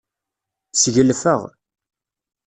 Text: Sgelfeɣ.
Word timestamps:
Sgelfeɣ. 0.73 1.41